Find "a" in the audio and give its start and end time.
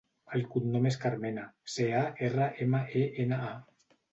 1.99-2.01, 3.53-3.97